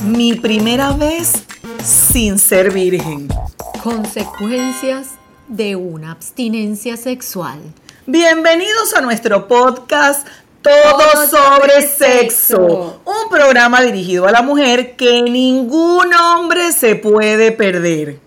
[0.00, 1.32] Mi primera vez
[1.84, 3.28] sin ser virgen.
[3.82, 5.08] Consecuencias
[5.48, 7.58] de una abstinencia sexual.
[8.06, 10.26] Bienvenidos a nuestro podcast
[10.62, 13.00] Todo, sobre sexo.
[13.04, 18.18] Un programa dirigido a la mujer que ningún hombre se puede perder.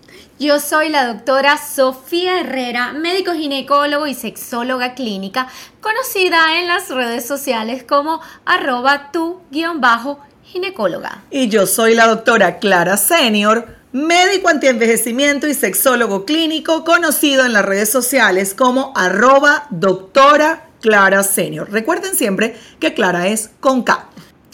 [0.42, 5.46] Yo soy la doctora Sofía Herrera, médico ginecólogo y sexóloga clínica,
[5.80, 11.22] conocida en las redes sociales como arroba tu-ginecóloga.
[11.30, 17.64] Y yo soy la doctora Clara Senior, médico antienvejecimiento y sexólogo clínico, conocido en las
[17.64, 21.70] redes sociales como arroba doctora Clara Senior.
[21.70, 24.08] Recuerden siempre que Clara es con K.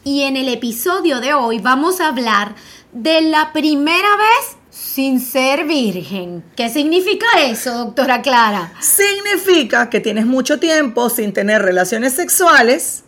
[0.05, 2.55] Y en el episodio de hoy vamos a hablar
[2.93, 6.45] de la primera vez sin ser virgen.
[6.57, 8.73] ¿Qué significa eso, doctora Clara?
[8.81, 13.05] Significa que tienes mucho tiempo sin tener relaciones sexuales.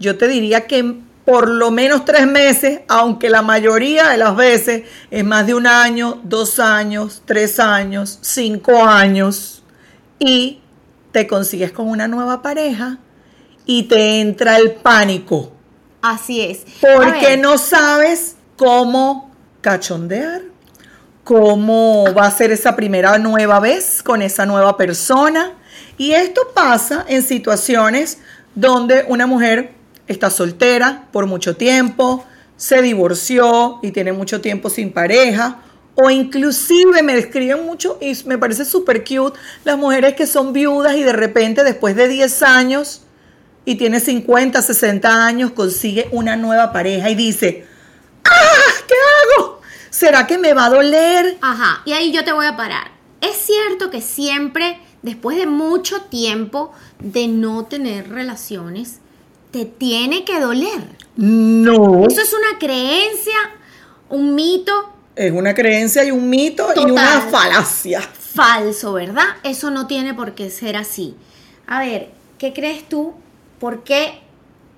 [0.00, 4.82] Yo te diría que por lo menos tres meses, aunque la mayoría de las veces
[5.10, 9.62] es más de un año, dos años, tres años, cinco años.
[10.18, 10.60] Y
[11.12, 12.98] te consigues con una nueva pareja
[13.64, 15.52] y te entra el pánico.
[16.02, 16.64] Así es.
[16.80, 20.55] Porque no sabes cómo cachondear
[21.26, 25.54] cómo va a ser esa primera nueva vez con esa nueva persona.
[25.98, 28.18] Y esto pasa en situaciones
[28.54, 29.72] donde una mujer
[30.06, 32.24] está soltera por mucho tiempo,
[32.56, 35.62] se divorció y tiene mucho tiempo sin pareja,
[35.96, 40.94] o inclusive me describen mucho y me parece súper cute las mujeres que son viudas
[40.94, 43.02] y de repente después de 10 años
[43.64, 47.66] y tiene 50, 60 años consigue una nueva pareja y dice,
[48.22, 48.55] ¡ah!
[49.96, 51.38] ¿Será que me va a doler?
[51.40, 52.90] Ajá, y ahí yo te voy a parar.
[53.22, 58.98] Es cierto que siempre, después de mucho tiempo de no tener relaciones,
[59.52, 60.82] te tiene que doler.
[61.16, 62.06] No.
[62.06, 63.38] Eso es una creencia,
[64.10, 64.92] un mito.
[65.14, 68.02] Es una creencia y un mito y una falacia.
[68.02, 69.28] Falso, ¿verdad?
[69.44, 71.16] Eso no tiene por qué ser así.
[71.66, 73.14] A ver, ¿qué crees tú?
[73.58, 74.20] ¿Por qué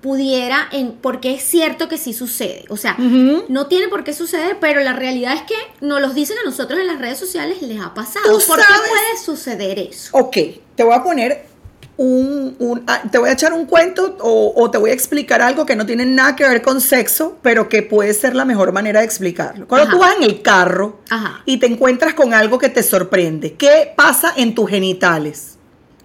[0.01, 2.65] pudiera, en, porque es cierto que sí sucede.
[2.69, 6.37] O sea, no tiene por qué suceder, pero la realidad es que nos los dicen
[6.37, 8.25] a nosotros en las redes sociales les ha pasado.
[8.25, 10.09] ¿Por qué puede suceder eso?
[10.17, 10.37] Ok,
[10.75, 11.49] te voy a poner
[11.97, 15.75] un, ah, te voy a echar un cuento o, te voy a explicar algo que
[15.75, 19.05] no tiene nada que ver con sexo, pero que puede ser la mejor manera de
[19.05, 19.67] explicarlo.
[19.67, 21.01] Cuando tú vas en el carro
[21.45, 25.57] y te encuentras con algo que te sorprende, ¿qué pasa en tus genitales?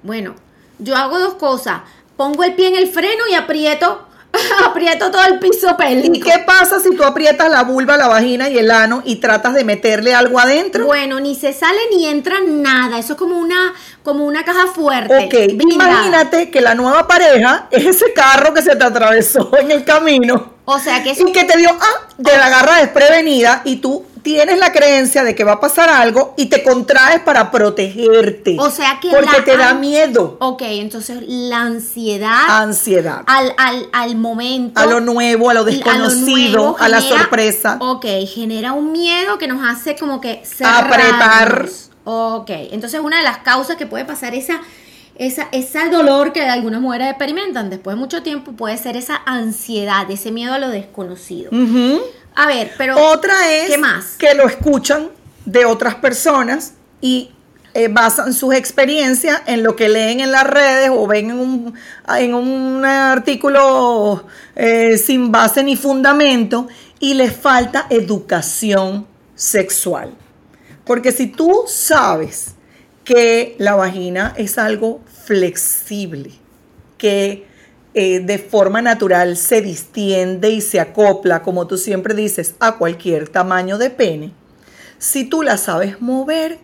[0.03, 0.35] Bueno,
[0.81, 1.83] yo hago dos cosas
[2.17, 4.07] pongo el pie en el freno y aprieto
[4.65, 6.17] aprieto todo el piso pélvico.
[6.17, 9.55] ¿Y qué pasa si tú aprietas la vulva, la vagina y el ano y tratas
[9.55, 10.87] de meterle algo adentro?
[10.87, 12.99] Bueno, ni se sale ni entra nada.
[12.99, 15.27] Eso es como una, como una caja fuerte.
[15.27, 19.85] Ok, imagínate que la nueva pareja es ese carro que se te atravesó en el
[19.85, 20.55] camino.
[20.65, 24.59] O sea que Y que te dio, ah, de la garra desprevenida y tú tienes
[24.59, 28.57] la creencia de que va a pasar algo y te contraes para protegerte.
[28.59, 30.39] O sea que porque te da miedo.
[30.41, 32.47] Ok, entonces la ansiedad.
[32.49, 33.23] Ansiedad.
[33.27, 34.81] Al, al, al momento.
[34.81, 37.77] A lo nuevo, a lo desconocido, a, la sorpresa.
[37.81, 41.69] Ok, genera un miedo que nos hace como que apretar.
[42.05, 44.61] Ok, entonces una de las causas que puede pasar esa
[45.17, 50.11] esa, ese dolor que algunas mujeres experimentan después de mucho tiempo puede ser esa ansiedad,
[50.11, 51.51] ese miedo a lo desconocido.
[52.35, 52.97] A ver, pero.
[53.13, 54.17] Otra es ¿qué más?
[54.19, 55.11] que lo escuchan
[55.45, 57.31] de otras personas y
[57.75, 61.75] eh, basan sus experiencias en lo que leen en las redes o ven en un,
[62.09, 66.69] en un artículo eh, sin base ni fundamento
[67.01, 70.15] y les falta educación sexual.
[70.85, 72.55] Porque si tú sabes
[73.03, 76.31] que la vagina es algo flexible,
[76.97, 77.47] que
[77.95, 83.29] eh, de forma natural se distiende y se acopla, como tú siempre dices, a cualquier
[83.29, 84.33] tamaño de pene.
[84.99, 86.59] Si tú la sabes mover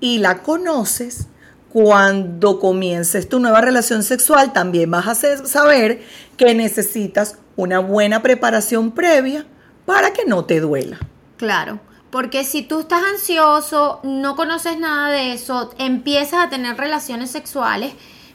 [0.00, 1.28] y la conoces,
[1.72, 5.14] cuando comiences tu nueva relación sexual, también vas a
[5.46, 6.02] saber
[6.36, 9.46] que necesitas una buena preparación previa
[9.84, 10.98] para que no te duela.
[11.36, 11.80] Claro.
[12.10, 17.94] Porque si tú estás ansioso, no conoces nada de eso, empiezas a tener relaciones sexuales,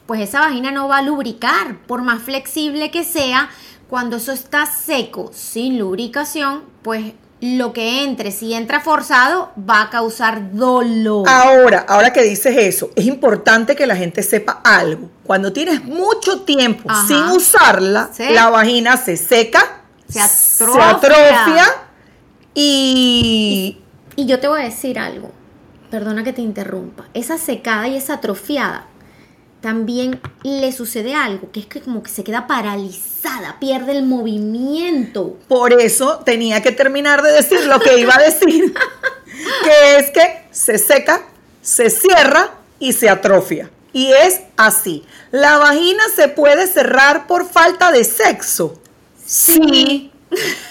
[0.10, 3.48] pues esa vagina no va a lubricar, por más flexible que sea,
[3.88, 9.90] cuando eso está seco, sin lubricación, pues lo que entre, si entra forzado, va a
[9.92, 11.30] causar dolor.
[11.30, 15.12] Ahora, ahora que dices eso, es importante que la gente sepa algo.
[15.26, 21.68] Cuando tienes mucho tiempo sin usarla, la vagina se seca, se atrofia,
[22.56, 23.78] y...
[24.16, 24.26] y...
[24.26, 25.30] yo te voy a decir algo,
[25.92, 28.88] perdona que te interrumpa, esa secada y esa atrofiada
[29.62, 35.38] también le sucede algo, que es que como que se queda paralizada, pierde el movimiento.
[35.48, 38.74] Por eso tenía que terminar de decir lo que iba a decir,
[39.64, 41.22] que es que se seca,
[41.62, 43.70] se cierra y se atrofia.
[43.92, 45.04] Y es así.
[45.32, 48.80] ¿La vagina se puede cerrar por falta de sexo?
[49.26, 50.12] Sí.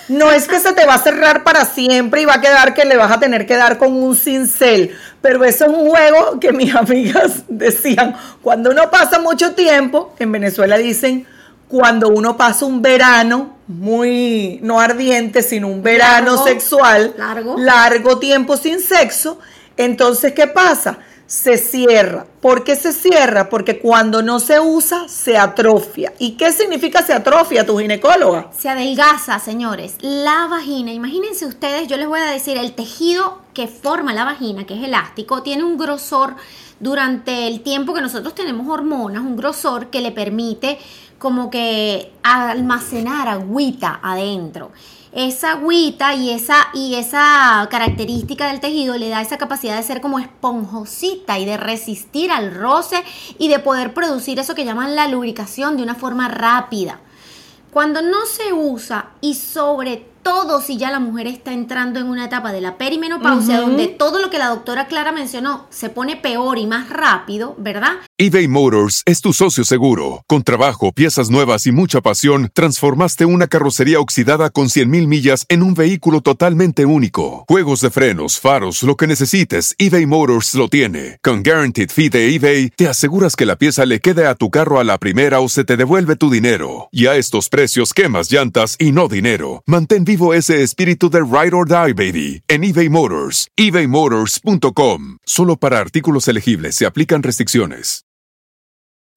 [0.09, 2.85] No es que se te va a cerrar para siempre y va a quedar que
[2.85, 6.53] le vas a tener que dar con un cincel, pero eso es un juego que
[6.53, 11.27] mis amigas decían, cuando uno pasa mucho tiempo, en Venezuela dicen,
[11.69, 17.57] cuando uno pasa un verano muy, no ardiente, sino un verano sexual, largo.
[17.59, 19.39] largo tiempo sin sexo,
[19.77, 20.99] entonces, ¿qué pasa?
[21.29, 22.27] Se cierra.
[22.41, 23.51] ¿Por qué se cierra?
[23.51, 26.15] Porque cuando no se usa, se atrofia.
[26.19, 28.51] ¿Y qué significa se atrofia, tu ginecóloga?
[28.59, 29.97] Se adelgaza, señores.
[30.01, 34.65] La vagina, imagínense ustedes, yo les voy a decir, el tejido que forma la vagina,
[34.65, 36.35] que es elástico, tiene un grosor
[36.81, 40.79] durante el tiempo que nosotros tenemos hormonas, un grosor que le permite
[41.19, 44.71] como que almacenar agüita adentro
[45.13, 50.01] esa agüita y esa, y esa característica del tejido le da esa capacidad de ser
[50.01, 53.03] como esponjosita y de resistir al roce
[53.39, 57.01] y de poder producir eso que llaman la lubricación de una forma rápida.
[57.71, 62.27] Cuando no se usa y sobre todo si ya la mujer está entrando en una
[62.27, 66.59] etapa de la perimenopausia, donde todo lo que la doctora Clara mencionó se pone peor
[66.59, 67.93] y más rápido, ¿verdad?
[68.19, 70.25] eBay Motors es tu socio seguro.
[70.27, 75.63] Con trabajo, piezas nuevas y mucha pasión, transformaste una carrocería oxidada con 100.000 millas en
[75.63, 77.45] un vehículo totalmente único.
[77.47, 81.19] Juegos de frenos, faros, lo que necesites, eBay Motors lo tiene.
[81.23, 84.81] Con Guaranteed Fee de eBay, te aseguras que la pieza le quede a tu carro
[84.81, 86.89] a la primera o se te devuelve tu dinero.
[86.91, 89.63] Y a estos precios, quemas llantas y no dinero.
[89.67, 93.49] Mantén vivo ese espíritu de Ride or Die, baby, en eBay Motors.
[93.57, 95.19] ebaymotors.com.
[95.27, 98.05] Solo para artículos elegibles se aplican restricciones.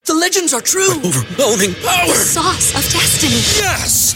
[0.06, 1.00] The legends are true.
[1.04, 2.08] overwhelming power!
[2.08, 3.36] The sauce of destiny.
[3.62, 4.16] Yes!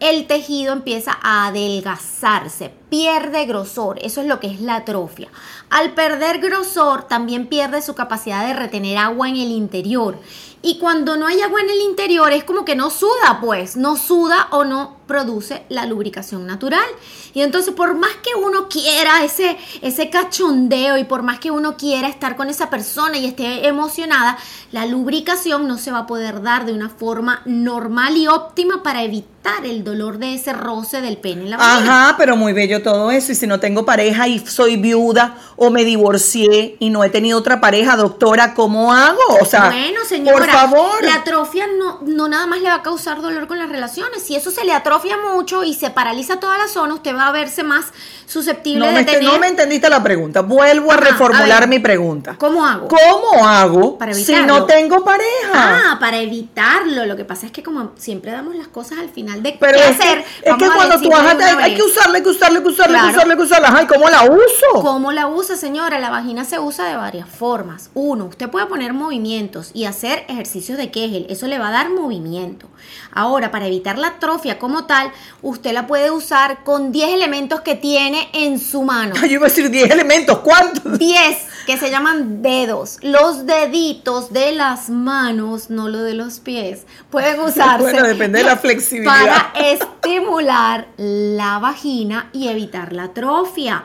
[0.00, 5.28] El tejido empieza a adelgazarse, pierde grosor, eso es lo que es la atrofia.
[5.70, 10.18] Al perder grosor también pierde su capacidad de retener agua en el interior.
[10.66, 13.98] Y cuando no hay agua en el interior es como que no suda, pues, no
[13.98, 16.86] suda o no produce la lubricación natural.
[17.34, 21.76] Y entonces por más que uno quiera ese, ese cachondeo y por más que uno
[21.76, 24.38] quiera estar con esa persona y esté emocionada,
[24.72, 29.02] la lubricación no se va a poder dar de una forma normal y óptima para
[29.02, 29.34] evitar
[29.64, 32.06] el dolor de ese roce del pene en la vagina.
[32.06, 33.32] Ajá, pero muy bello todo eso.
[33.32, 37.38] Y si no tengo pareja y soy viuda o me divorcié y no he tenido
[37.38, 39.20] otra pareja, doctora, ¿cómo hago?
[39.40, 41.04] O sea, bueno, señora, por favor.
[41.04, 44.22] la atrofia no, no nada más le va a causar dolor con las relaciones.
[44.22, 47.32] Si eso se le atrofia mucho y se paraliza toda la zona, usted va a
[47.32, 47.86] verse más
[48.26, 49.24] susceptible No de me, tener...
[49.24, 50.40] no me entendiste la pregunta.
[50.40, 51.68] Vuelvo a reformular a ver.
[51.68, 52.36] mi pregunta.
[52.38, 52.88] ¿Cómo hago?
[52.88, 55.22] ¿Cómo hago Para si no tengo pareja?
[55.52, 57.06] Ah, para evitarlo.
[57.06, 59.88] Lo que pasa es que como siempre damos las cosas al final de Pero qué
[59.88, 62.58] es que, hacer, es que cuando tú vas a hay que usarla, hay que usarla,
[62.58, 63.74] hay que usarla, hay que usarla, hay que usarla.
[63.76, 64.82] Ay, ¿cómo la uso?
[64.82, 65.98] ¿Cómo la usa, señora?
[65.98, 67.90] La vagina se usa de varias formas.
[67.94, 71.26] Uno, usted puede poner movimientos y hacer ejercicios de Kegel.
[71.30, 72.68] Eso le va a dar movimiento.
[73.12, 75.10] Ahora, para evitar la atrofia como tal,
[75.42, 79.14] usted la puede usar con 10 elementos que tiene en su mano.
[79.20, 80.38] Ay, yo iba a decir 10 elementos.
[80.40, 80.98] ¿Cuántos?
[80.98, 81.36] 10
[81.66, 82.98] que se llaman dedos.
[83.00, 87.82] Los deditos de las manos, no lo de los pies, pueden usarse.
[87.82, 89.52] Bueno, depende de la flexibilidad.
[89.52, 93.82] Para estimular la vagina y evitar la atrofia.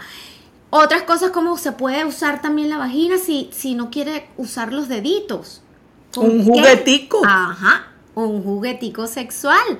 [0.72, 4.90] Otras cosas como se puede usar también la vagina si, si no quiere usar los
[4.90, 5.62] deditos.
[6.14, 7.22] ¿Con Un juguetico.
[7.26, 9.80] Ajá, un juguetico sexual.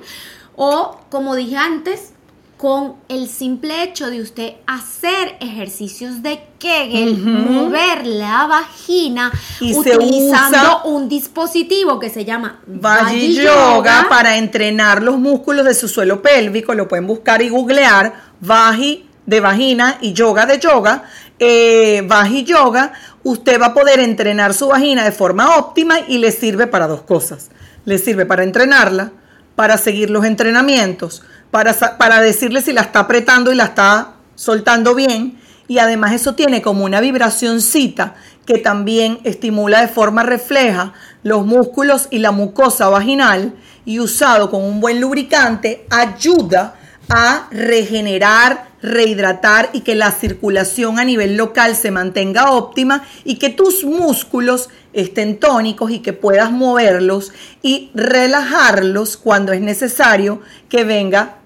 [0.56, 2.12] O, como dije antes,
[2.60, 9.96] con el simple hecho de usted hacer ejercicios de Kegel, mover la vagina Y se
[9.96, 15.72] utilizando usa un dispositivo que se llama Vagi Vagi Yoga para entrenar los músculos de
[15.72, 16.74] su suelo pélvico.
[16.74, 18.12] Lo pueden buscar y googlear.
[18.40, 21.04] Vagi de vagina y yoga de yoga.
[21.38, 22.92] Eh, Vagi Yoga.
[23.22, 27.02] Usted va a poder entrenar su vagina de forma óptima y le sirve para dos
[27.02, 27.50] cosas.
[27.84, 29.12] Le sirve para entrenarla,
[29.56, 34.94] para seguir los entrenamientos, para, para decirle si la está apretando y la está soltando
[34.94, 35.38] bien.
[35.68, 42.08] y además eso tiene como una vibracióncita que también estimula de forma refleja los músculos
[42.10, 46.74] y la mucosa vaginal y usado con un buen lubricante ayuda
[47.08, 53.50] a regenerar, rehidratar y que la circulación a nivel local se mantenga óptima y que
[53.50, 57.32] tus músculos estén tónicos y que puedas moverlos
[57.62, 61.36] y relajarlos cuando es necesario que venga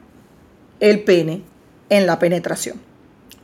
[0.80, 1.42] el pene
[1.88, 2.80] en la penetración.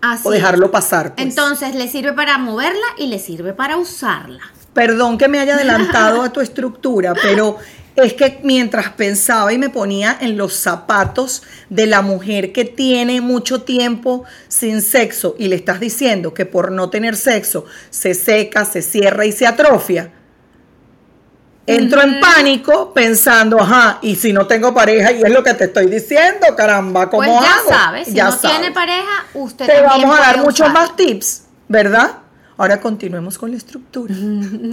[0.00, 1.14] Así o dejarlo pasar.
[1.14, 1.26] pues.
[1.26, 4.40] Entonces le sirve para moverla y le sirve para usarla.
[4.73, 7.59] Perdón que me haya adelantado a tu estructura, pero
[8.02, 13.21] es que mientras pensaba y me ponía en los zapatos de la mujer que tiene
[13.21, 18.64] mucho tiempo sin sexo y le estás diciendo que por no tener sexo se seca,
[18.64, 20.12] se cierra y se atrofia,
[21.66, 25.64] entro en pánico pensando, ajá, y si no tengo pareja y es lo que te
[25.64, 27.69] estoy diciendo, caramba, ¿cómo pues ya hago?
[27.69, 28.59] sabes, si Ya no sabes.
[28.59, 32.19] tiene pareja, usted Te también vamos a dar muchos más tips, ¿verdad?
[32.57, 34.14] Ahora continuemos con la estructura.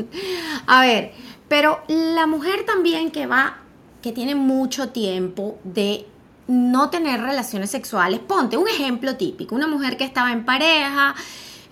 [0.68, 1.14] A ver,
[1.48, 3.58] pero la mujer también que va,
[4.02, 6.06] que tiene mucho tiempo de
[6.48, 11.16] no tener relaciones sexuales, ponte un ejemplo típico, una mujer que estaba en pareja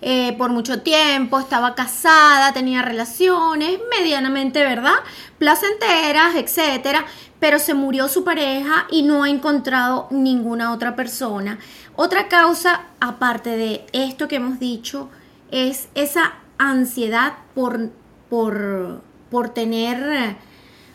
[0.02, 4.96] eh, por mucho tiempo, estaba casada, tenía relaciones medianamente, ¿verdad?
[5.38, 7.06] Placenteras, etcétera,
[7.40, 11.58] pero se murió su pareja y no ha encontrado ninguna otra persona.
[11.94, 15.08] Otra causa, aparte de esto que hemos dicho,
[15.50, 17.90] es esa ansiedad por,
[18.28, 20.36] por, por tener eh,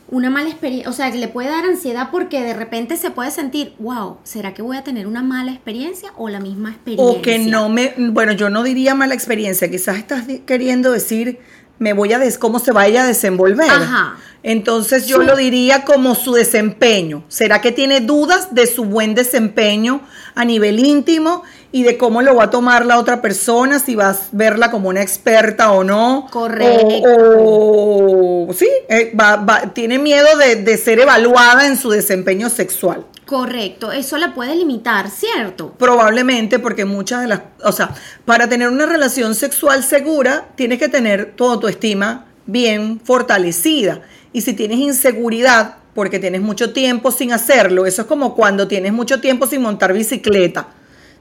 [0.09, 3.31] una mala experiencia, o sea, que le puede dar ansiedad porque de repente se puede
[3.31, 7.19] sentir, wow, ¿será que voy a tener una mala experiencia o la misma experiencia?
[7.19, 11.39] O que no me, bueno, yo no diría mala experiencia, quizás estás queriendo decir,
[11.79, 13.69] me voy a des, cómo se vaya a desenvolver.
[13.69, 14.17] Ajá.
[14.43, 17.23] Entonces yo lo diría como su desempeño.
[17.27, 20.01] ¿Será que tiene dudas de su buen desempeño
[20.33, 24.17] a nivel íntimo y de cómo lo va a tomar la otra persona, si vas
[24.17, 26.27] a verla como una experta o no?
[26.31, 27.07] Correcto.
[27.55, 32.49] O, o- sí, eh, va- va- tiene miedo de, de ser evaluada en su desempeño
[32.49, 33.05] sexual.
[33.25, 35.73] Correcto, eso la puede limitar, ¿cierto?
[35.77, 37.91] Probablemente porque muchas de las, o sea,
[38.25, 44.01] para tener una relación sexual segura, tienes que tener tu autoestima bien fortalecida.
[44.33, 48.91] Y si tienes inseguridad porque tienes mucho tiempo sin hacerlo, eso es como cuando tienes
[48.91, 50.67] mucho tiempo sin montar bicicleta.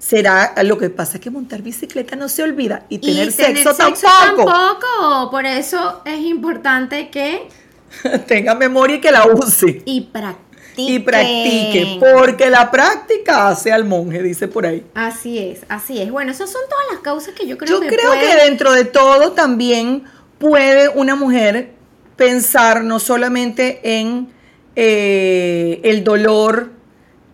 [0.01, 3.75] Será, lo que pasa es que montar bicicleta no se olvida y tener, y sexo,
[3.75, 4.51] tener sexo tampoco.
[4.51, 5.31] tampoco.
[5.31, 7.47] Por eso es importante que
[8.27, 9.83] Tenga memoria y que la use.
[9.85, 10.51] y practique.
[10.77, 14.87] Y practique, porque la práctica hace al monje, dice por ahí.
[14.95, 16.11] Así es, así es.
[16.11, 18.73] Bueno, esas son todas las causas que yo creo Yo que creo pueden- que dentro
[18.73, 20.05] de todo también
[20.39, 21.73] puede una mujer
[22.17, 24.29] pensar no solamente en
[24.77, 26.71] eh, el dolor,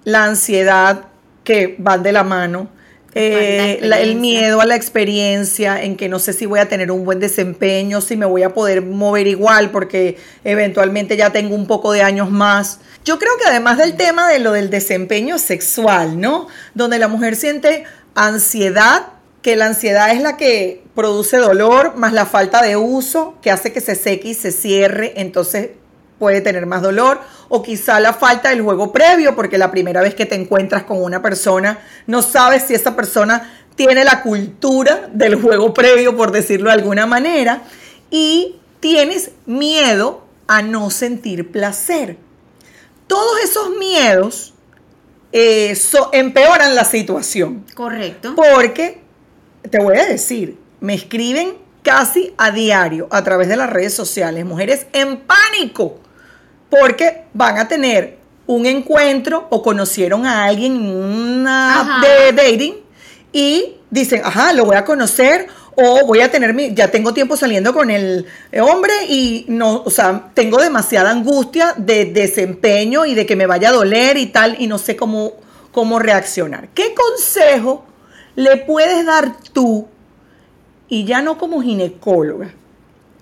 [0.04, 1.06] la ansiedad
[1.46, 2.68] que van de la mano,
[3.14, 6.90] eh, la- el miedo a la experiencia, en que no sé si voy a tener
[6.90, 11.66] un buen desempeño, si me voy a poder mover igual, porque eventualmente ya tengo un
[11.66, 12.80] poco de años más.
[13.06, 16.48] Yo creo que además del tema de lo del desempeño sexual, ¿no?
[16.74, 17.84] Donde la mujer siente
[18.14, 19.06] ansiedad,
[19.40, 23.72] que la ansiedad es la que produce dolor, más la falta de uso, que hace
[23.72, 25.70] que se seque y se cierre, entonces
[26.18, 30.14] puede tener más dolor, o quizá la falta del juego previo, porque la primera vez
[30.14, 35.34] que te encuentras con una persona, no sabes si esa persona tiene la cultura del
[35.34, 37.62] juego previo, por decirlo de alguna manera,
[38.10, 42.16] y tienes miedo a no sentir placer.
[43.06, 44.54] Todos esos miedos
[45.32, 47.64] eh, so- empeoran la situación.
[47.74, 48.34] Correcto.
[48.34, 49.02] Porque,
[49.70, 54.44] te voy a decir, me escriben casi a diario a través de las redes sociales,
[54.44, 56.00] mujeres en pánico,
[56.70, 62.74] porque van a tener un encuentro o conocieron a alguien en una app de dating
[63.32, 67.36] y dicen, ajá, lo voy a conocer o voy a tener mi, ya tengo tiempo
[67.36, 68.26] saliendo con el
[68.62, 73.70] hombre y no, o sea, tengo demasiada angustia de desempeño y de que me vaya
[73.70, 75.34] a doler y tal y no sé cómo,
[75.72, 76.68] cómo reaccionar.
[76.68, 77.84] ¿Qué consejo
[78.36, 79.86] le puedes dar tú
[80.88, 82.50] y ya no como ginecóloga,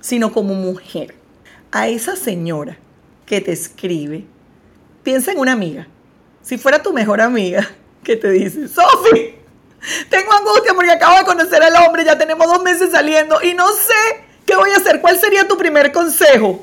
[0.00, 1.14] sino como mujer,
[1.72, 2.78] a esa señora
[3.26, 4.24] que te escribe?
[5.02, 5.86] Piensa en una amiga.
[6.42, 7.68] Si fuera tu mejor amiga,
[8.04, 9.34] que te dice, Sofi,
[10.08, 13.68] tengo angustia porque acabo de conocer al hombre, ya tenemos dos meses saliendo y no
[13.72, 15.00] sé qué voy a hacer.
[15.00, 16.62] ¿Cuál sería tu primer consejo?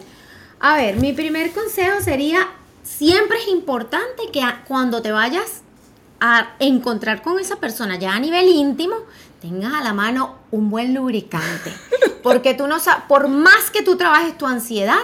[0.60, 2.48] A ver, mi primer consejo sería,
[2.84, 5.62] siempre es importante que cuando te vayas
[6.20, 8.96] a encontrar con esa persona ya a nivel íntimo,
[9.42, 11.74] tengas a la mano un buen lubricante.
[12.24, 15.00] Porque tú no sabes, por más que tú trabajes tu ansiedad,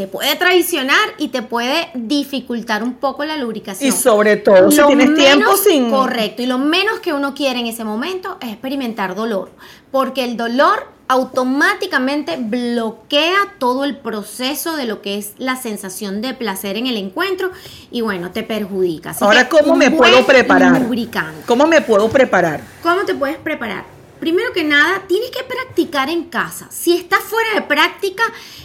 [0.00, 3.86] te puede traicionar y te puede dificultar un poco la lubricación.
[3.86, 5.90] Y sobre todo si Lo tienes tiempo sin...
[5.90, 9.50] Correcto, y lo menos que uno quiere en ese momento es experimentar dolor,
[9.90, 16.32] porque el dolor automáticamente bloquea todo el proceso de lo que es la sensación de
[16.32, 17.50] placer en el encuentro
[17.90, 19.10] y bueno, te perjudica.
[19.10, 20.80] Así Ahora, ¿cómo me puedo preparar?
[20.80, 21.42] lubricante.
[21.44, 22.62] ¿Cómo me puedo preparar?
[22.82, 23.84] ¿Cómo te puedes preparar?
[24.20, 26.68] Primero que nada, tienes que practicar en casa.
[26.70, 28.22] Si estás fuera de práctica,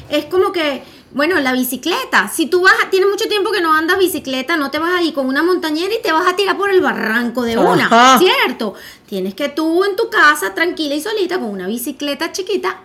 [0.10, 0.84] es como que,
[1.16, 2.28] bueno, la bicicleta.
[2.28, 5.02] Si tú vas, a- tienes mucho tiempo que no andas bicicleta, no te vas a
[5.02, 8.20] ir con una montañera y te vas a tirar por el barranco de una, Ajá.
[8.20, 8.74] ¿cierto?
[9.08, 12.82] Tienes que tú en tu casa, tranquila y solita, con una bicicleta chiquita,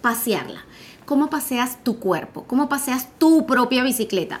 [0.00, 0.64] pasearla.
[1.04, 2.44] ¿Cómo paseas tu cuerpo?
[2.48, 4.40] ¿Cómo paseas tu propia bicicleta?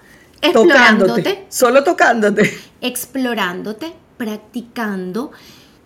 [0.41, 1.21] Explorándote.
[1.21, 1.45] Tocándote.
[1.49, 2.57] Solo tocándote.
[2.81, 5.31] explorándote, practicando,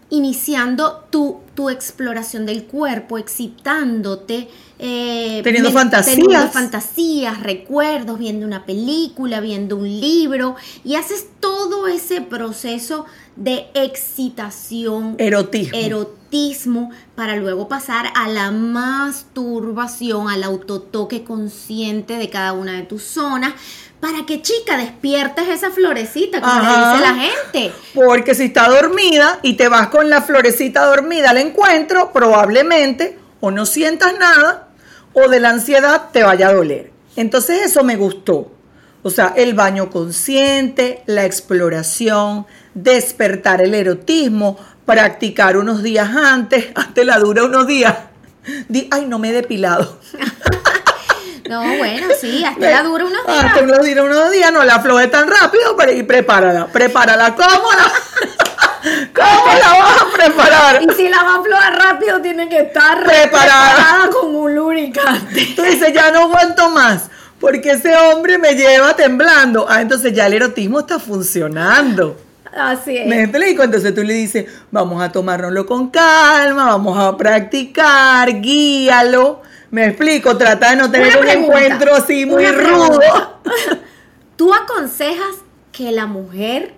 [0.10, 4.48] iniciando tu, tu exploración del cuerpo, excitándote,
[4.80, 6.16] eh, Teniendo men- fantasías.
[6.18, 13.68] teniendo fantasías, recuerdos, viendo una película, viendo un libro, y haces todo ese proceso de
[13.74, 15.78] excitación, Erotismo.
[15.78, 23.04] erotismo, para luego pasar a la masturbación, al autotoque consciente de cada una de tus
[23.04, 23.54] zonas,
[24.00, 26.94] para que chica despiertes esa florecita, como le Ajá.
[26.94, 27.72] dice la gente.
[27.94, 33.52] Porque si está dormida y te vas con la florecita dormida al encuentro, probablemente o
[33.52, 34.70] no sientas nada
[35.14, 36.92] o de la ansiedad te vaya a doler.
[37.16, 38.52] Entonces eso me gustó.
[39.02, 42.46] O sea, el baño consciente, la exploración,
[42.76, 47.96] despertar el erotismo, practicar unos días antes, antes la dura unos días.
[48.68, 50.00] Di, ay, no me he depilado.
[51.48, 53.46] No, bueno, sí, hasta la dura unos días.
[53.46, 57.36] Hasta unos días, unos días, no la afloje tan rápido, pero y prepárala, prepárala.
[57.36, 57.92] ¿Cómo la,
[59.14, 60.82] ¿Cómo la vas a preparar?
[60.82, 63.76] Y si la va a aflojar rápido, tiene que estar Preparada.
[63.76, 65.54] preparada con un lubricante.
[65.56, 69.68] Tú dices, ya no aguanto más, porque ese hombre me lleva temblando.
[69.70, 72.18] Ah, entonces ya el erotismo está funcionando.
[72.56, 73.08] Así es.
[73.08, 73.64] ¿Me explico?
[73.64, 79.42] Entonces tú le dices, vamos a tomárnoslo con calma, vamos a practicar, guíalo.
[79.72, 83.00] Me explico, trata de no tener un encuentro así muy rudo.
[84.38, 85.36] ¿Tú aconsejas
[85.72, 86.74] que la mujer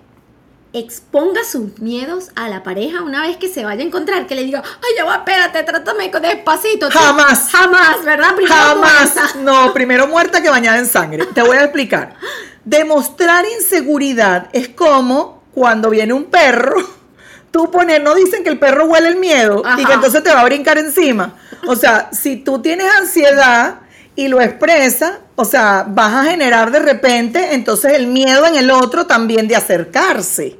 [0.74, 4.26] exponga sus miedos a la pareja una vez que se vaya a encontrar?
[4.28, 6.90] Que le diga, ay, ya va, espérate, trátame con- despacito.
[6.90, 7.50] Tú- Jamás.
[7.52, 8.36] Jamás, ¿verdad?
[8.36, 9.13] Primero Jamás.
[9.16, 9.34] muerta.
[9.42, 11.26] No, primero muerta que bañada en sangre.
[11.34, 12.16] Te voy a explicar.
[12.66, 16.76] Demostrar inseguridad es como cuando viene un perro.
[17.52, 20.41] Tú pones, no dicen que el perro huele el miedo y que entonces te va
[20.41, 21.34] a brincar encima.
[21.65, 23.80] O sea, si tú tienes ansiedad
[24.15, 28.70] y lo expresas, o sea, vas a generar de repente entonces el miedo en el
[28.70, 30.60] otro también de acercarse.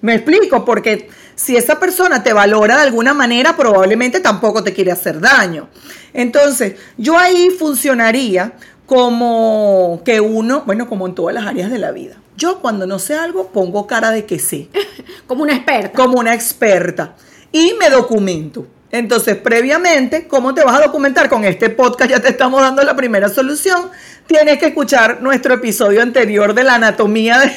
[0.00, 4.90] Me explico, porque si esa persona te valora de alguna manera, probablemente tampoco te quiere
[4.90, 5.68] hacer daño.
[6.12, 8.54] Entonces, yo ahí funcionaría
[8.86, 12.16] como que uno, bueno, como en todas las áreas de la vida.
[12.36, 14.68] Yo cuando no sé algo, pongo cara de que sé,
[15.26, 15.92] Como una experta.
[15.92, 17.14] como una experta,
[17.52, 18.66] y me documento.
[18.90, 21.30] Entonces, previamente, ¿cómo te vas a documentar?
[21.30, 23.90] Con este podcast ya te estamos dando la primera solución.
[24.26, 27.52] Tienes que escuchar nuestro episodio anterior de la anatomía de-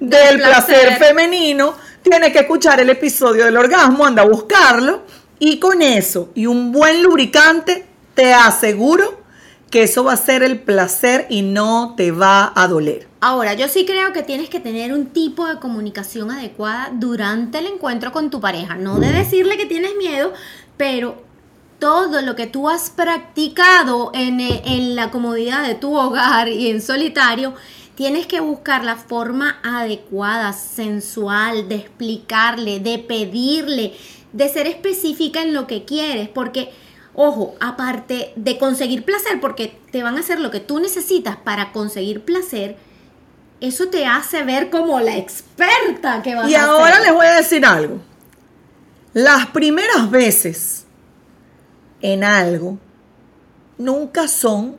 [0.00, 0.88] del placer.
[0.88, 0.98] placer.
[0.98, 1.74] femenino.
[2.02, 5.02] Tienes que escuchar el episodio del orgasmo, anda a buscarlo.
[5.38, 9.19] Y con eso y un buen lubricante, te aseguro
[9.70, 13.08] que eso va a ser el placer y no te va a doler.
[13.20, 17.66] Ahora, yo sí creo que tienes que tener un tipo de comunicación adecuada durante el
[17.66, 18.74] encuentro con tu pareja.
[18.74, 20.32] No de decirle que tienes miedo,
[20.76, 21.22] pero
[21.78, 26.82] todo lo que tú has practicado en, en la comodidad de tu hogar y en
[26.82, 27.54] solitario,
[27.94, 33.94] tienes que buscar la forma adecuada, sensual, de explicarle, de pedirle,
[34.32, 36.72] de ser específica en lo que quieres, porque,
[37.14, 41.72] ojo, aparte de conseguir placer, porque te van a hacer lo que tú necesitas para
[41.72, 42.76] conseguir placer,
[43.60, 47.02] eso te hace ver como la experta que vas Y a ahora ser.
[47.06, 47.98] les voy a decir algo.
[49.12, 50.86] Las primeras veces
[52.00, 52.78] en algo
[53.76, 54.76] nunca son,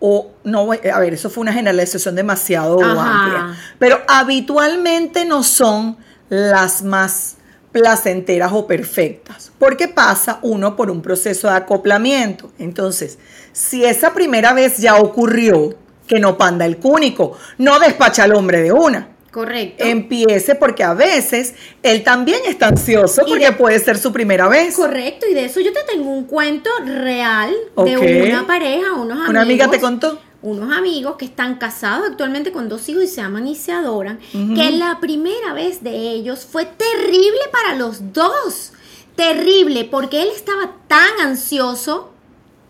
[0.00, 3.20] o no, voy- a ver, eso fue una generalización demasiado Ajá.
[3.24, 5.96] amplia, pero habitualmente no son
[6.28, 7.33] las más
[7.74, 12.52] placenteras o perfectas, porque pasa uno por un proceso de acoplamiento.
[12.60, 13.18] Entonces,
[13.52, 15.74] si esa primera vez ya ocurrió,
[16.06, 19.82] que no panda el cúnico, no despacha al hombre de una Correcto.
[19.84, 24.76] empiece porque a veces él también está ansioso porque de- puede ser su primera vez.
[24.76, 27.52] Correcto, y de eso yo te tengo un cuento real
[27.84, 27.96] de
[28.28, 29.28] una pareja, unos amigos.
[29.30, 30.20] Una amiga te contó.
[30.46, 34.18] Unos amigos que están casados actualmente con dos hijos y se aman y se adoran.
[34.54, 38.72] Que la primera vez de ellos fue terrible para los dos.
[39.16, 42.10] Terrible, porque él estaba tan ansioso.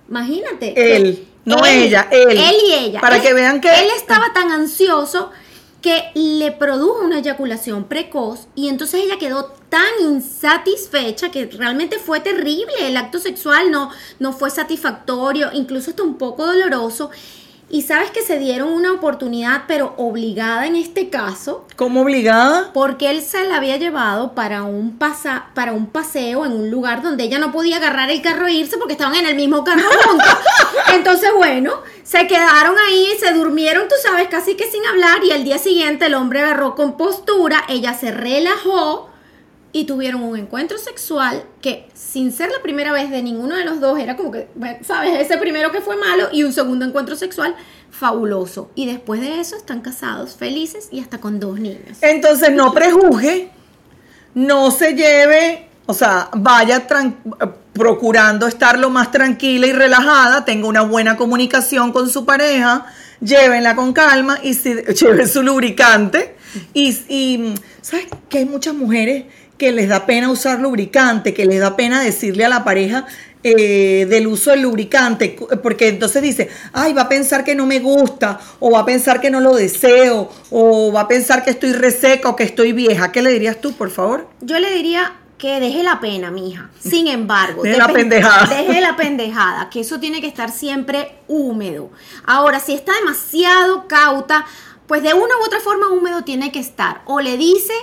[0.08, 0.96] Imagínate.
[0.96, 2.38] Él, no ella, él.
[2.38, 3.00] Él y ella.
[3.00, 5.32] Para Él- que vean que- Él estaba tan ansioso
[5.82, 12.20] que le produjo una eyaculación precoz y entonces ella quedó tan insatisfecha que realmente fue
[12.20, 12.72] terrible.
[12.86, 17.10] El acto sexual no, no fue satisfactorio, incluso hasta un poco doloroso.
[17.74, 22.70] Y sabes que se dieron una oportunidad, pero obligada en este caso, ¿Cómo obligada?
[22.72, 27.02] porque él se la había llevado para un, pasa, para un paseo en un lugar
[27.02, 29.88] donde ella no podía agarrar el carro e irse porque estaban en el mismo carro
[30.06, 30.36] juntos.
[30.92, 31.72] Entonces, bueno,
[32.04, 36.06] se quedaron ahí, se durmieron, tú sabes, casi que sin hablar y al día siguiente
[36.06, 39.10] el hombre agarró con postura, ella se relajó
[39.74, 43.80] y tuvieron un encuentro sexual que sin ser la primera vez de ninguno de los
[43.80, 44.48] dos era como que,
[44.86, 47.56] sabes, ese primero que fue malo y un segundo encuentro sexual
[47.90, 48.70] fabuloso.
[48.76, 51.98] Y después de eso están casados, felices y hasta con dos niños.
[52.02, 53.50] Entonces no prejuzgue,
[54.34, 56.86] no se lleve, o sea, vaya
[57.72, 62.86] procurando estar lo más tranquila y relajada, tenga una buena comunicación con su pareja,
[63.20, 66.36] llévenla con calma y si, lleve su lubricante.
[66.72, 69.24] Y, y, ¿sabes que hay muchas mujeres
[69.58, 73.06] que les da pena usar lubricante, que les da pena decirle a la pareja
[73.42, 77.66] eh, del uso del lubricante, cu- porque entonces dice, ay, va a pensar que no
[77.66, 81.50] me gusta, o va a pensar que no lo deseo, o va a pensar que
[81.50, 83.12] estoy reseca o que estoy vieja.
[83.12, 84.28] ¿Qué le dirías tú, por favor?
[84.40, 86.70] Yo le diría que deje la pena, mija.
[86.80, 88.46] Sin embargo, Deje la pendejada.
[88.56, 91.90] Deje la pendejada, que eso tiene que estar siempre húmedo.
[92.24, 94.46] Ahora, si está demasiado cauta,
[94.86, 97.02] pues de una u otra forma húmedo tiene que estar.
[97.04, 97.74] O le dice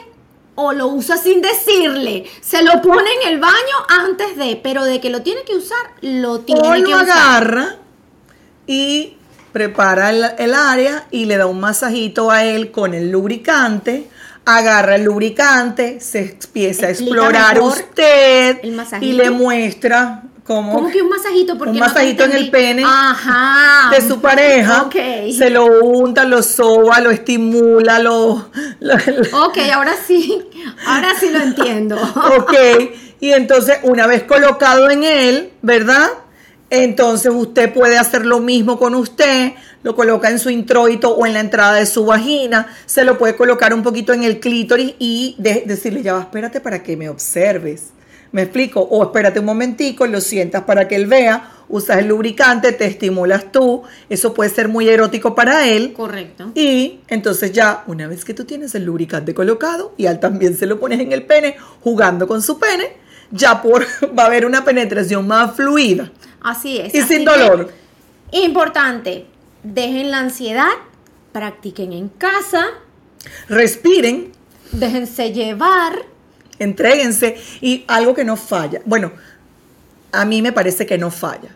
[0.56, 2.26] o lo usa sin decirle.
[2.42, 3.54] Se lo pone en el baño
[3.88, 7.10] antes de, pero de que lo tiene que usar, lo tiene o que lo usar.
[7.10, 7.76] agarra
[8.68, 9.18] y
[9.52, 14.08] prepara el, el área y le da un masajito a él con el lubricante.
[14.44, 18.60] Agarra el lubricante, se empieza a explorar usted
[19.00, 21.58] y le muestra cómo, ¿Cómo que un masajito?
[21.58, 23.90] Porque un no masajito en el pene Ajá.
[23.92, 24.90] de su pareja.
[25.38, 28.50] Se lo unta, lo soba, lo estimula, lo,
[28.80, 30.42] lo- lo- Ok, ahora sí.
[30.86, 31.98] Ahora sí lo entiendo.
[32.38, 32.54] Ok,
[33.20, 36.08] y entonces una vez colocado en él, ¿verdad?
[36.70, 39.52] Entonces usted puede hacer lo mismo con usted,
[39.84, 43.36] lo coloca en su introito o en la entrada de su vagina, se lo puede
[43.36, 47.10] colocar un poquito en el clítoris y de- decirle, ya va, espérate para que me
[47.10, 47.90] observes.
[48.32, 48.82] ¿Me explico?
[48.82, 53.52] O espérate un momentico, lo sientas para que él vea, usas el lubricante, te estimulas
[53.52, 55.94] tú, eso puede ser muy erótico para él.
[55.94, 56.52] Correcto.
[56.56, 60.66] Y entonces ya, una vez que tú tienes el lubricante colocado y al también se
[60.66, 62.94] lo pones en el pene, jugando con su pene,
[63.32, 63.86] ya por,
[64.18, 66.94] va a haber una penetración más fluida Así es.
[66.96, 67.72] y Así sin dolor.
[68.32, 69.26] Importante,
[69.64, 70.70] dejen la ansiedad,
[71.34, 72.66] practiquen en casa,
[73.48, 74.32] Respiren,
[74.72, 76.11] déjense llevar.
[76.64, 78.82] Entréguense y algo que no falla.
[78.86, 79.12] Bueno,
[80.12, 81.56] a mí me parece que no falla.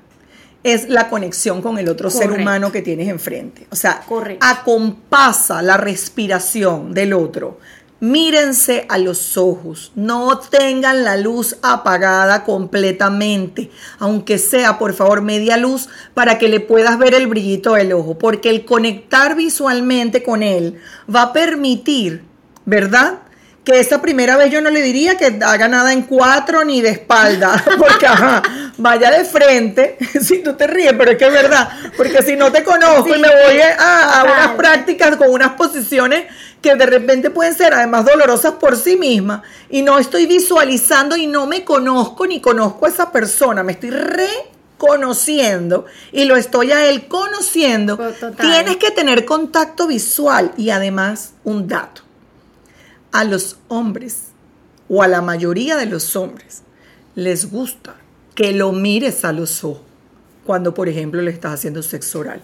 [0.63, 3.67] Es la conexión con el otro ser humano que tienes enfrente.
[3.69, 4.43] O sea, Correcto.
[4.43, 7.59] acompasa la respiración del otro.
[7.99, 15.55] Mírense a los ojos, no tengan la luz apagada completamente, aunque sea por favor media
[15.55, 20.43] luz para que le puedas ver el brillito del ojo, porque el conectar visualmente con
[20.43, 20.77] él
[21.13, 22.23] va a permitir,
[22.65, 23.19] ¿verdad?
[23.65, 26.89] Que esa primera vez yo no le diría que haga nada en cuatro ni de
[26.89, 28.43] espalda, porque ajá,
[28.77, 32.51] vaya de frente, si tú te ríes, pero es que es verdad, porque si no
[32.51, 36.25] te conozco y me voy a, a unas prácticas con unas posiciones
[36.65, 41.27] que de repente pueden ser además dolorosas por sí mismas y no estoy visualizando y
[41.27, 46.87] no me conozco ni conozco a esa persona, me estoy reconociendo y lo estoy a
[46.87, 48.35] él conociendo, Total.
[48.35, 52.01] tienes que tener contacto visual y además un dato.
[53.15, 54.27] A los hombres
[54.89, 56.63] o a la mayoría de los hombres
[57.15, 57.95] les gusta
[58.35, 59.83] que lo mires a los ojos
[60.45, 62.41] cuando, por ejemplo, le estás haciendo sexo oral.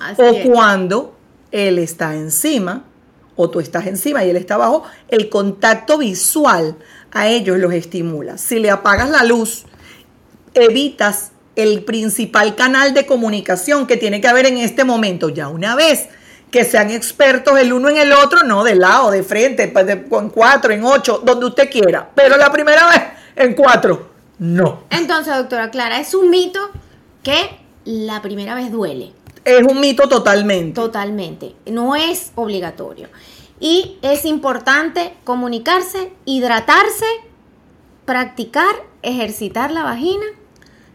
[0.00, 0.46] Así o es.
[0.48, 1.14] cuando
[1.50, 2.84] él está encima
[3.36, 6.76] o tú estás encima y él está abajo, el contacto visual
[7.12, 8.38] a ellos los estimula.
[8.38, 9.64] Si le apagas la luz,
[10.54, 15.28] evitas el principal canal de comunicación que tiene que haber en este momento.
[15.28, 16.08] Ya una vez
[16.50, 20.06] que sean expertos el uno en el otro, no de lado, de frente, pues, de-
[20.10, 22.08] en cuatro, en ocho, donde usted quiera.
[22.14, 23.02] Pero la primera vez,
[23.36, 24.08] en cuatro,
[24.38, 24.84] no.
[24.90, 26.60] Entonces, doctora Clara, es un mito
[27.22, 29.12] que la primera vez duele.
[29.44, 30.74] Es un mito totalmente.
[30.80, 31.54] Totalmente.
[31.66, 33.08] No es obligatorio.
[33.60, 37.06] Y es importante comunicarse, hidratarse,
[38.04, 40.24] practicar, ejercitar la vagina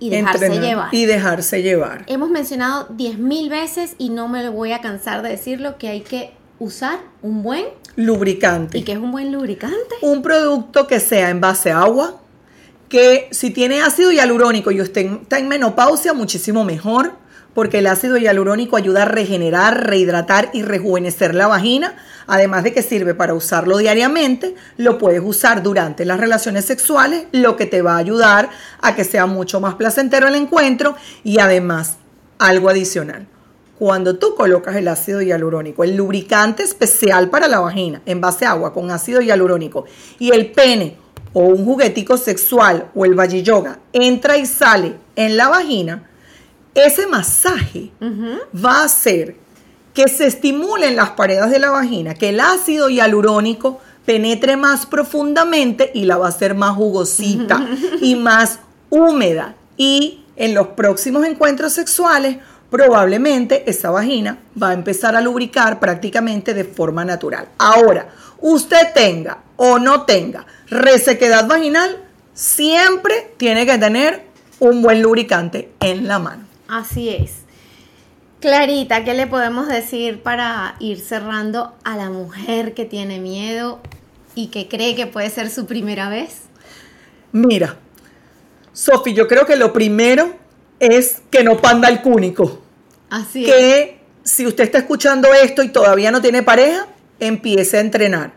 [0.04, 0.90] y dejarse Entrenar llevar.
[0.92, 2.04] Y dejarse llevar.
[2.08, 6.34] Hemos mencionado 10.000 veces y no me voy a cansar de decirlo que hay que
[6.60, 8.80] usar un buen Lubricante.
[8.80, 9.96] y que es un buen lubricante.
[10.02, 12.20] un producto que sea en base a agua,
[12.90, 17.14] que si tiene ácido hialurónico y usted está en menopausia, muchísimo mejor,
[17.54, 21.96] porque el ácido hialurónico ayuda a regenerar, rehidratar y rejuvenecer la vagina,
[22.28, 27.56] además de que sirve para usarlo diariamente, lo puedes usar durante las relaciones sexuales, lo
[27.56, 28.50] que te va a ayudar
[28.82, 31.98] a que sea mucho más placentero el encuentro y además
[32.40, 33.28] algo adicional.
[33.78, 38.52] Cuando tú colocas el ácido hialurónico, el lubricante especial para la vagina en base a
[38.52, 39.86] agua con ácido hialurónico
[40.20, 40.98] y el pene
[41.34, 46.10] o un juguetico sexual o el Valley Yoga entra y sale en la vagina,
[46.76, 47.92] ese masaje
[48.54, 49.36] va a hacer
[49.94, 55.92] que se estimulen las paredes de la vagina, que el ácido hialurónico penetre más profundamente
[55.94, 57.66] y la va a hacer más jugosita
[58.02, 58.60] y más
[58.90, 59.56] húmeda.
[59.78, 62.38] Y en los próximos encuentros sexuales,
[62.70, 67.50] probablemente esa vagina va a empezar a lubricar prácticamente de forma natural.
[67.60, 68.10] Ahora,
[68.42, 71.98] usted tenga o no tenga resequedad vaginal,
[72.34, 74.26] siempre tiene que tener
[74.60, 76.53] un buen lubricante en la mano.
[76.74, 77.32] Así es.
[78.40, 83.80] Clarita, ¿qué le podemos decir para ir cerrando a la mujer que tiene miedo
[84.34, 86.42] y que cree que puede ser su primera vez?
[87.32, 87.78] Mira,
[88.74, 90.36] Sofi, yo creo que lo primero
[90.80, 92.64] es que no panda el cúnico.
[93.12, 93.52] Así es.
[93.52, 96.88] Que si usted está escuchando esto y todavía no tiene pareja,
[97.20, 98.34] empiece a entrenar.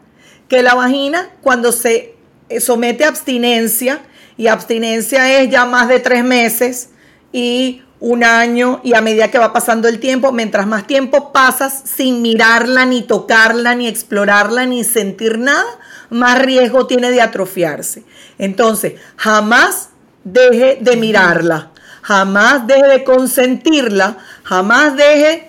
[0.47, 2.15] Que la vagina, cuando se
[2.51, 4.03] eh, somete a abstinencia,
[4.37, 6.91] y abstinencia es ya más de tres meses
[7.33, 11.83] y un año, y a medida que va pasando el tiempo, mientras más tiempo pasas
[11.85, 15.65] sin mirarla, ni tocarla, ni explorarla, ni sentir nada,
[16.11, 18.05] más riesgo tiene de atrofiarse.
[18.39, 19.91] Entonces, jamás
[20.25, 21.71] deje de mirarla,
[22.03, 25.49] jamás deje de consentirla, jamás deje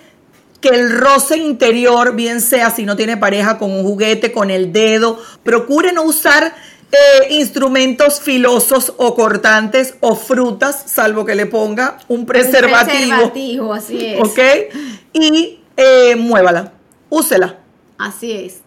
[0.60, 4.72] que el roce interior, bien sea si no tiene pareja, con un juguete, con el
[4.72, 6.54] dedo, procure no usar
[6.90, 12.84] eh, instrumentos filosos o cortantes o frutas, salvo que le ponga un Un preservativo.
[12.86, 14.20] preservativo, así es.
[14.20, 14.38] ¿Ok?
[15.12, 16.72] Y eh, muévala,
[17.10, 17.58] úsela.
[17.98, 18.58] Así es.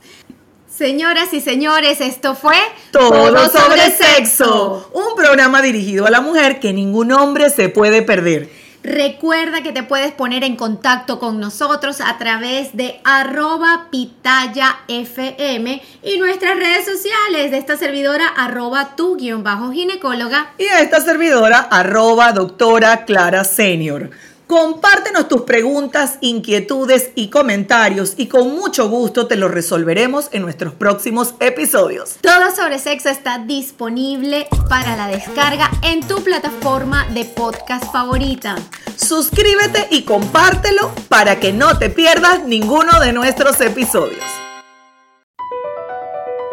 [0.69, 2.55] Señoras y señores, esto fue
[2.91, 4.89] Todo, sobre sexo.
[4.93, 8.49] Un programa dirigido a la mujer que ningún hombre se puede perder.
[8.83, 15.81] Recuerda que te puedes poner en contacto con nosotros a través de arroba pitaya fm
[16.01, 20.53] y nuestras redes sociales de esta servidora arroba tu guion bajo ginecóloga.
[20.57, 24.09] Y a esta servidora, arroba doctora Clara Senior.
[24.51, 30.73] Compártenos tus preguntas, inquietudes y comentarios y con mucho gusto te los resolveremos en nuestros
[30.73, 32.17] próximos episodios.
[32.19, 38.57] Todo sobre sexo está disponible para la descarga en tu plataforma de podcast favorita.
[38.97, 44.25] Suscríbete y compártelo para que no te pierdas ninguno de nuestros episodios.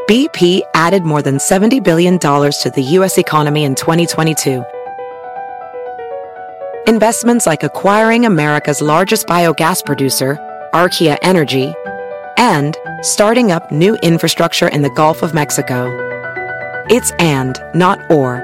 [0.06, 3.18] BP added more than $70 billion to the U.S.
[3.18, 4.64] economy in 2022.
[6.88, 10.38] Investments like acquiring America's largest biogas producer,
[10.72, 11.74] Archaea Energy,
[12.38, 15.94] and starting up new infrastructure in the Gulf of Mexico.
[16.88, 18.40] It's and, not or.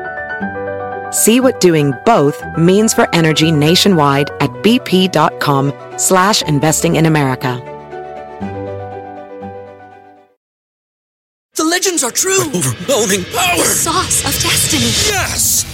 [1.10, 7.62] See what doing both means for energy nationwide at bp.com slash investing in America.
[11.54, 12.42] The legends are true.
[12.54, 13.56] overwhelming power!
[13.56, 14.92] The sauce of destiny.
[15.08, 15.73] Yes!